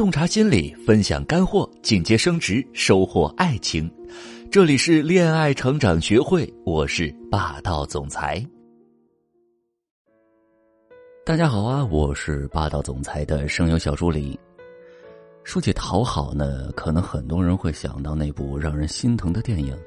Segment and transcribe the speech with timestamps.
[0.00, 3.86] 洞察心理，分享干货，进阶升职，收获爱情。
[4.50, 8.42] 这里是恋爱成长学会，我是霸道总裁。
[11.22, 14.40] 大家好啊，我是霸道总裁的声优小助理。
[15.44, 19.76] 说起讨好呢，可能很多人会想到那部让人心疼的电影《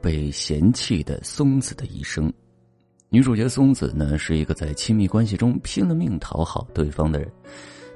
[0.00, 2.28] 被嫌弃的松子的一生》。
[3.08, 7.30] 女主角松子呢，是一个在亲密关系中拼了命讨好对方的人，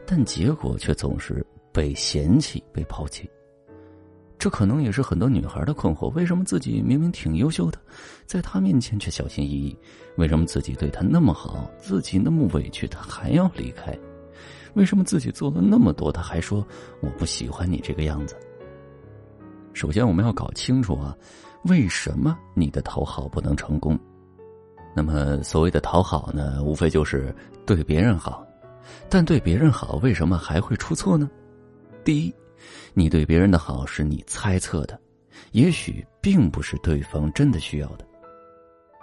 [0.06, 1.44] 但结果却总是。
[1.74, 3.28] 被嫌弃、被抛弃，
[4.38, 7.78] 这可能也是很多女孩的困惑：为什么自己明明挺优秀的，
[8.26, 9.76] 在他面前却小心翼翼？
[10.16, 13.92] 为什么自己对他那么好，自己那么委屈，他还要离开？
[14.74, 16.64] 为什么自己做了那么多，他还说
[17.00, 18.36] 我不喜欢你这个样子？
[19.72, 21.16] 首先，我们要搞清楚啊，
[21.64, 23.98] 为什么你的讨好不能成功？
[24.94, 27.34] 那么，所谓的讨好呢，无非就是
[27.66, 28.46] 对别人好，
[29.08, 31.28] 但对别人好，为什么还会出错呢？
[32.04, 32.34] 第一，
[32.92, 35.00] 你对别人的好是你猜测的，
[35.52, 38.06] 也许并不是对方真的需要的。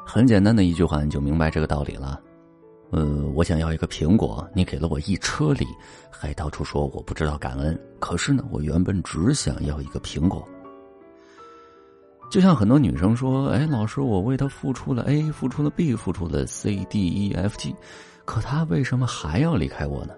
[0.05, 2.21] 很简单的一句话，你就明白这个道理了。
[2.91, 5.65] 呃，我想要一个苹果，你给了我一车梨，
[6.11, 7.79] 还到处说我不知道感恩。
[7.99, 10.47] 可是呢，我原本只想要一个苹果。
[12.29, 17.75] 就像很多女生说：“哎，老师，我为他付出了 A，付出了 B，付出了 C、D、E、F、G，
[18.25, 20.13] 可他为什么还要离开我呢？”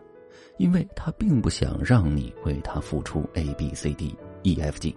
[0.58, 4.96] 因为他并不想让你为他付出 A B C D E F G，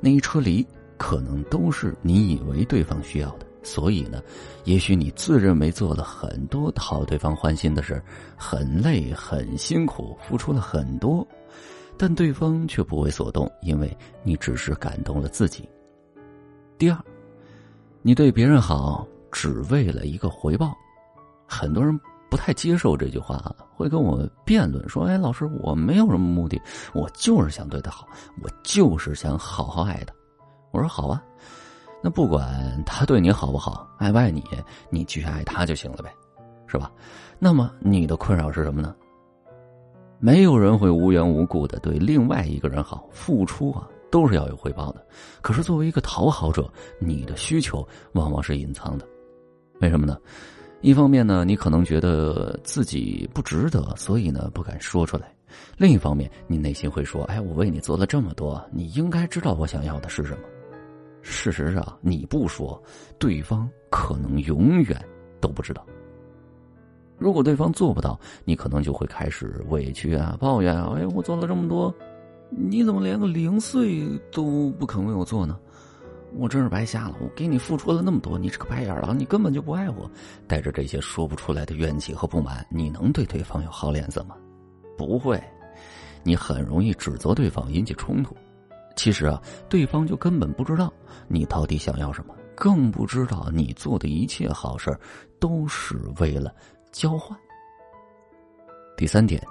[0.00, 4.22] 那一车梨可能都是你以为对方需要的，所以呢，
[4.64, 8.02] 也许你自认为做了很多讨对方欢心的事
[8.36, 11.26] 很累很辛苦，付出了很多，
[11.96, 15.68] 但对方却不为所动，因为你只是感动了自己。
[16.78, 16.98] 第二，
[18.00, 20.74] 你对别人好只为了一个回报，
[21.46, 21.98] 很多人。
[22.30, 26.60] 不太接受这句话啊，会跟我辩论说：“哎，老师，我没有什么目的，
[26.94, 28.06] 我就是想对他好，
[28.42, 30.14] 我就是想好好爱他。”
[30.70, 31.20] 我说：“好啊，
[32.00, 34.44] 那不管他对你好不好，爱不爱你，
[34.88, 36.14] 你继续爱他就行了呗，
[36.68, 36.90] 是吧？
[37.40, 38.94] 那么你的困扰是什么呢？
[40.20, 45.04] 没有人会无缘无故的对另外一个人好，付出啊都是要有回报的。
[45.40, 46.70] 可是作为一个讨好者，
[47.00, 49.04] 你的需求往往是隐藏的，
[49.80, 50.16] 为什么呢？”
[50.82, 55.26] 一方面呢，你可能觉得自己不值得，所以呢不敢说出来；
[55.76, 60.44] 另一方面，你内心会说：“哎，我为你做了这么多，你应该知道我想要的是什么。”
[61.20, 62.82] 事实上，你不说，
[63.18, 64.98] 对方可能永远
[65.38, 65.84] 都不知道。
[67.18, 71.94] 如果对方做不到，你可能就会开始委屈啊、抱怨啊：“哎，我做了这么多，
[72.48, 74.02] 你怎么连个零碎
[74.32, 75.58] 都不肯为我做呢？”
[76.34, 77.16] 我真是白瞎了！
[77.20, 80.10] 我给你付出了那么多，你是个白眼狼，你根本就不爱我。
[80.46, 84.36] 带着这些说不出来的怨气和不满，你能对对方有好脸色吗？
[84.96, 85.42] 不会，
[86.22, 88.36] 你很容易指责对方，引起冲突。
[88.96, 90.92] 其实啊，对方就根本不知道
[91.26, 94.96] 你到底想要什么，更不知道你做的一切好事
[95.38, 96.54] 都是为了
[96.92, 97.36] 交换。
[98.96, 99.42] 第三点，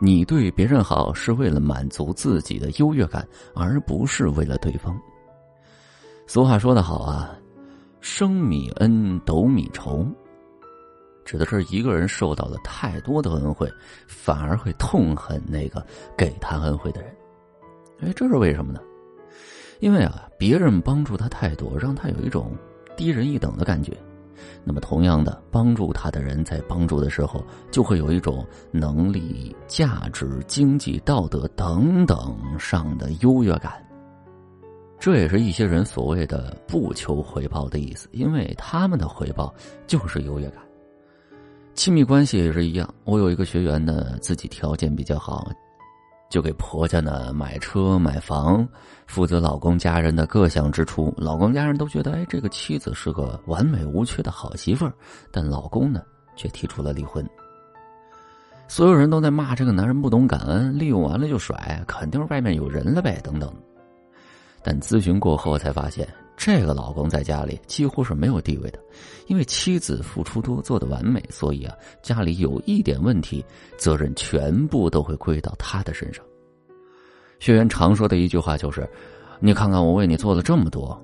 [0.00, 4.94] 你对别人好是为了满足自己的优越感，而不是为了对方。
[6.26, 7.38] 俗话说得好啊
[8.00, 10.04] ，“升米恩，斗米仇”，
[11.24, 13.72] 指的是一个人受到了太多的恩惠，
[14.08, 15.86] 反而会痛恨那个
[16.16, 17.14] 给他恩惠的人。
[18.00, 18.80] 哎，这是为什么呢？
[19.78, 22.52] 因为啊，别人帮助他太多，让他有一种
[22.96, 23.96] 低人一等的感觉。
[24.64, 33.85] 那么，同样的，帮助他的人在帮助的时候，就会有一种能力、价值、经济、道德等等上的优越感。
[34.98, 39.54] 这也是一些人所谓的不求回报的意思，因为他们的回报
[39.86, 40.62] 就是优越感。
[41.74, 45.46] 亲密关系也是一样，我有一个学员呢，自己条件比较好，
[46.30, 48.66] 就给婆家呢买车买房，
[49.06, 51.12] 负责老公家人的各项支出。
[51.18, 54.92] 老公家人都觉得，哎，这个妻子是个完美无缺的好媳妇儿，
[55.30, 56.02] 但老公呢
[56.34, 57.24] 却提出了离婚。
[58.66, 63.54] 所有人都在骂这个男人不懂感恩，利用完了就甩，肯定是外面有人了呗，等等。
[64.66, 66.04] 但咨询过后才发现，
[66.36, 68.80] 这个老公在家里几乎是没有地位的，
[69.28, 71.72] 因为妻子付出多，做的完美，所以啊，
[72.02, 73.44] 家里有一点问题，
[73.76, 76.24] 责任全部都会归到他的身上。
[77.38, 78.84] 学员常说的一句话就是
[79.38, 81.00] ：“你看看我为你做了这么多。”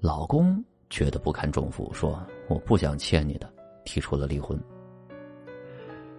[0.00, 2.18] 老公觉得不堪重负，说
[2.48, 3.52] ：“我不想欠你的，
[3.84, 4.58] 提出了离婚。”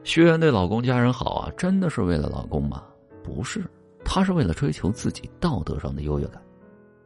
[0.05, 2.83] 学员对老公家人好啊，真的是为了老公吗？
[3.23, 3.63] 不是，
[4.05, 6.39] 他是为了追求自己道德上的优越感。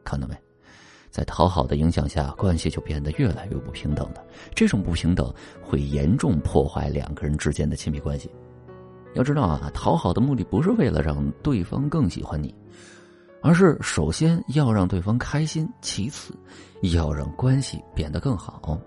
[0.03, 0.35] 看到没，
[1.09, 4.23] 在讨好的影响下，关系就变得越来越不平等了。
[4.55, 8.29] 这种不平等会严重破坏两个人之间的亲密关系。
[9.13, 12.53] 要知道啊，讨好的目的不是为了让对方更喜欢你，
[13.41, 16.33] 而是首先要让对方开心，其次
[16.94, 18.79] 要让关系变得更好。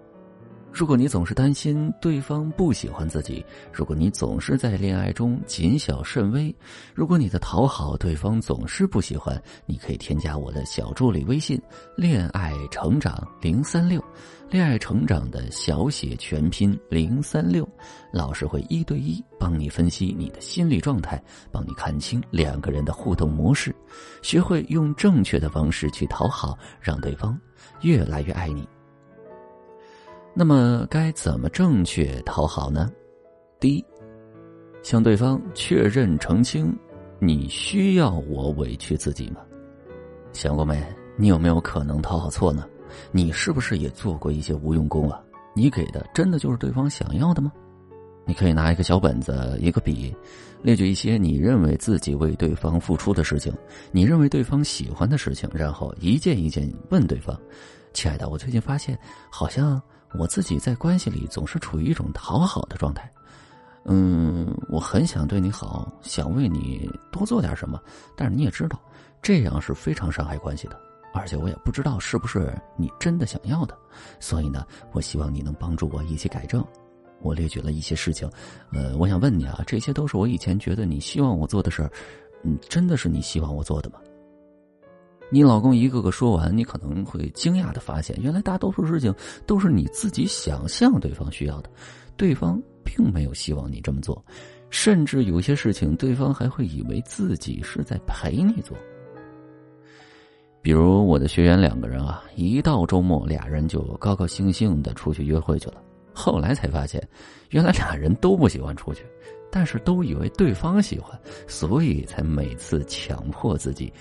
[0.76, 3.42] 如果你总是担心对方不喜欢自己，
[3.72, 6.54] 如果你总是在恋爱中谨小慎微，
[6.94, 11.58] 如果你的讨好对方总是不喜欢，你可以添加我的小助理微信
[11.96, 14.04] “恋爱成长零三六”，
[14.50, 17.66] 恋爱成长的小写全拼零三六，
[18.12, 21.18] 老师会一对一帮你分析你的心理状态，
[21.50, 23.74] 帮你看清两个人的互动模式，
[24.20, 27.34] 学会用正确的方式去讨好，让对方
[27.80, 28.68] 越来越爱你。
[30.38, 32.92] 那么该怎么正确讨好呢？
[33.58, 33.84] 第一，
[34.82, 36.76] 向对方确认澄清，
[37.18, 39.40] 你需要我委屈自己吗？
[40.34, 40.78] 想过没？
[41.16, 42.68] 你有没有可能讨好错呢？
[43.12, 45.18] 你是不是也做过一些无用功啊？
[45.54, 47.50] 你给的真的就是对方想要的吗？
[48.26, 50.14] 你可以拿一个小本子，一个笔，
[50.60, 53.50] 列举一些你认为自己为对方付出的事情，
[53.90, 57.34] 你认为对方喜欢的事情，然后一件一件问对方
[57.94, 58.98] ：“亲爱的，我最近发现
[59.30, 59.80] 好像……”
[60.18, 63.10] 我自己在关系里总是处于一种讨好的状态，
[63.84, 67.80] 嗯，我很想对你好，想为你多做点什么，
[68.16, 68.80] 但是你也知道，
[69.22, 70.78] 这样是非常伤害关系的，
[71.12, 73.76] 而且我也不知道是不是你真的想要的，
[74.20, 76.64] 所以呢，我希望你能帮助我一起改正。
[77.22, 78.30] 我列举了一些事情，
[78.72, 81.90] 呃，我想问你啊，这些都是我以前觉得你希望我做的事儿，
[82.44, 83.98] 嗯，真的是你希望我做的吗？
[85.28, 89.12] 你老公一个个说完，你可能会惊讶的发现，原来大多数事情
[89.44, 91.70] 都是你自己想象对方需要的，
[92.16, 94.24] 对方并没有希望你这么做，
[94.70, 98.76] 甚至有些事情对方还会以为自己是在陪你做。
[100.62, 105.82] 比如我的学员两个人啊，一到周末，俩人就高高兴兴的出去约会去了。
[106.12, 107.00] 后来才发现，
[107.50, 109.04] 原来俩人都不喜欢出去，
[109.50, 113.92] 但是都以为对方喜欢，所以才每次强迫自己。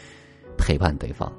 [0.57, 1.31] 陪伴对方，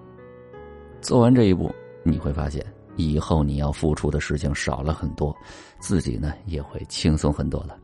[1.00, 1.70] 做完这一步，
[2.02, 2.64] 你会发现
[2.96, 5.36] 以后你要付出的事情少了很多，
[5.78, 7.76] 自己呢也会轻松很多了。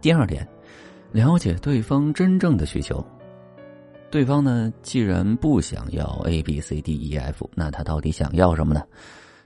[0.00, 0.46] 第二点，
[1.12, 3.04] 了解对方真正的需求。
[4.08, 8.82] 对方呢，既然不想要 A B C D E F，那他到底想要什么呢？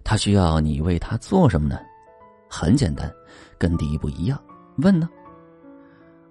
[0.04, 1.78] 他需要你为他做什么呢？
[2.48, 3.10] 很简单，
[3.56, 4.38] 跟第一步一样，
[4.76, 5.08] 问呢。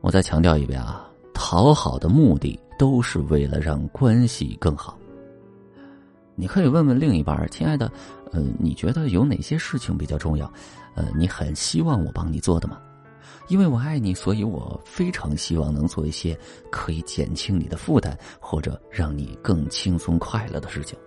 [0.01, 2.57] 我再强调一遍啊，讨好的目的。
[2.79, 4.97] 都是为了让关系更好。
[6.35, 7.91] 你可以问问另一半亲爱的，
[8.31, 10.51] 呃，你觉得有哪些事情比较重要？
[10.95, 12.79] 呃，你很希望我帮你做的吗？
[13.49, 16.37] 因为我爱你，所以我非常希望能做一些
[16.71, 20.97] 可以减轻你的负担，或者让你更轻松快乐的事情。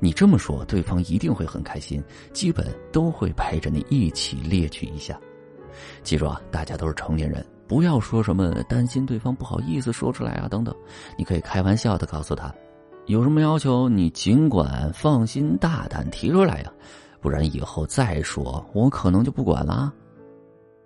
[0.00, 2.02] 你这么说，对方一定会很开心，
[2.32, 5.16] 基本都会陪着你一起列举一下。
[6.02, 7.46] 记住啊，大家都是成年人。
[7.68, 10.74] 不要说什么担心对方不好意思说出来啊等等，
[11.18, 12.54] 你可以开玩笑的告诉他，
[13.06, 16.72] 有什么要求你尽管放心大胆提出来呀，
[17.20, 19.92] 不然以后再说我可能就不管了。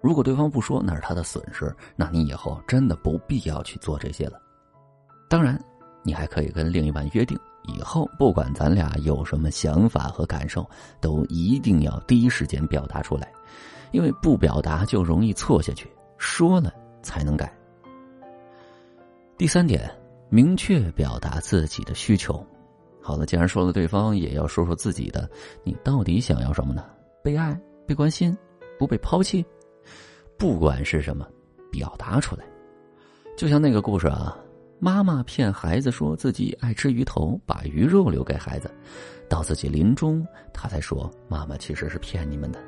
[0.01, 4.41] 如果对方不说，那是他的损失，那你以后真的不必要去做这些了。
[5.29, 5.63] 当然，
[6.03, 10.67] 你还可以跟另一半约定，以后不管咱俩有什么想法和感受，
[10.99, 13.31] 都一定要第一时间表达出来，
[13.93, 15.87] 因为不表达就容易错下去。
[16.21, 16.71] 说了
[17.03, 17.51] 才能改。
[19.39, 19.91] 第三点，
[20.29, 22.47] 明确表达自己的需求。
[23.01, 25.29] 好了，既然说了，对方也要说说自己的，
[25.65, 26.85] 你到底想要什么呢？
[27.25, 28.37] 被爱、被关心、
[28.79, 29.43] 不被抛弃，
[30.37, 31.27] 不管是什么，
[31.73, 32.45] 表达出来。
[33.35, 34.37] 就像那个故事啊，
[34.79, 38.71] 妈妈骗孩子说自己爱吃鱼头，把鱼肉留给孩子，
[39.27, 42.63] 到自己临终，他才说妈妈其实是骗你们的。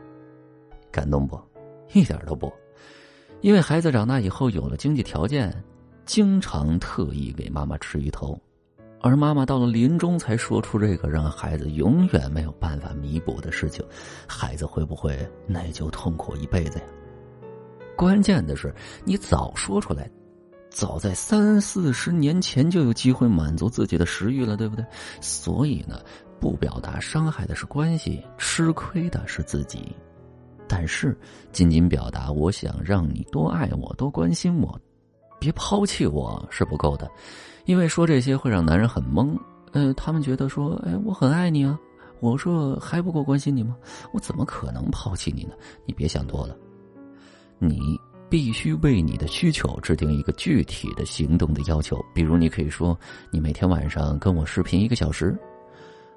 [0.91, 1.39] 感动不？
[1.93, 2.51] 一点都不。
[3.43, 5.53] 因为孩子长大以后有了经济条件，
[6.07, 8.41] 经常特意给妈妈吃鱼头，
[9.01, 13.85] 而妈妈到了临终才说出这个让孩子永远没有办法弥补的事情，
[14.29, 16.85] 孩子会不会内疚痛苦一辈子呀？
[17.97, 18.73] 关键的是，
[19.05, 20.09] 你早说出来，
[20.71, 24.87] 早在三四十年前就有机会满足自己的食欲了，对不对？
[25.21, 26.01] 所以呢，
[26.39, 29.93] 不表达伤害的是关系，吃亏的是自己。
[30.75, 31.15] 但是，
[31.53, 34.81] 仅仅表达我想让你多爱我、多关心我，
[35.39, 37.07] 别抛弃我是不够的，
[37.67, 39.37] 因为说这些会让男人很懵。
[39.73, 41.79] 呃，他们觉得说，哎，我很爱你啊，
[42.21, 43.77] 我说还不够关心你吗？
[44.15, 45.53] 我怎么可能抛弃你呢？
[45.85, 46.57] 你别想多了，
[47.59, 47.79] 你
[48.31, 52.03] 必须为你的需求制定一个具体的行动的要求。
[52.15, 52.99] 比如，你可以说，
[53.31, 55.39] 你每天晚上跟我视频一个小时。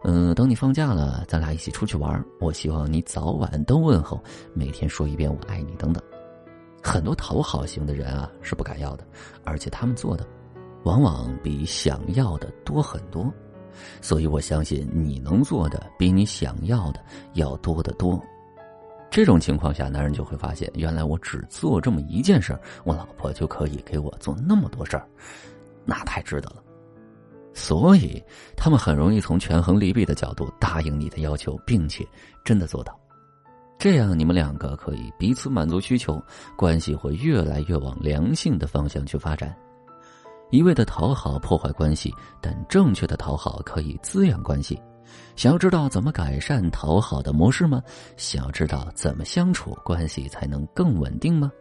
[0.08, 2.24] 嗯，等你放假了，咱俩一起出去玩。
[2.40, 6.04] 我希望你早晚都问候，每天说一遍“我爱你”等等。
[6.84, 9.04] 很多讨好型的人啊是不敢要的，
[9.44, 10.24] 而且他们做的
[10.84, 13.34] 往往比想要的多很多。
[14.00, 18.24] 所以我相信你能做的比你想要的要多得多。
[19.10, 25.08] 这种情况下，男人就会发现，原来我只做这么一件事儿，我老婆就可以给我做那么多事儿，
[25.84, 26.62] 那太值得了。
[27.56, 28.22] 所以，
[28.56, 32.06] 他们很容易从权衡利弊的角度答应你的要求，并且
[32.44, 33.00] 真的做到。
[33.80, 36.22] 这样，你们两个可以彼此满足需求，
[36.58, 39.56] 关系会越来越往良性的方向去发展。
[40.52, 44.80] 一味的讨好破坏关系，但正确的讨好可以滋养关系。
[45.36, 47.82] 想要知道怎么改善讨好的模式吗？
[48.18, 51.52] 想要知道怎么相处关系才能更稳定吗？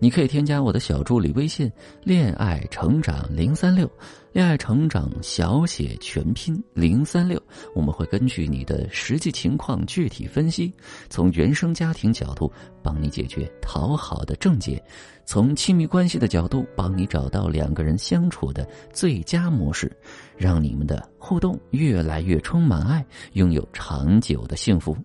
[0.00, 1.70] 你可以添加我的小助理微信
[2.04, 3.90] “恋爱成长零三六”，
[4.32, 7.42] 恋爱成长小写全拼零三六。
[7.74, 10.72] 我们会根据你的实际情况具体分析，
[11.10, 14.80] 从原生家庭角度帮你解决讨好的症结，
[15.26, 19.90] 从亲密关系的角度帮你找到两个人相处的最佳模式，
[20.36, 24.96] 让你们的互动越来越充满爱，拥有长久的幸福。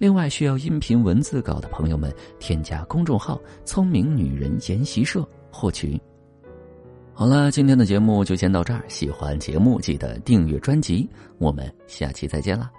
[0.00, 6.00] 另外，需要音频文字稿的朋友们，添加公众号“聪明女人研习社”获取。
[7.12, 8.82] 好了，今天的节目就先到这儿。
[8.88, 12.72] 喜欢节目记得订阅专辑，我们下期再见啦。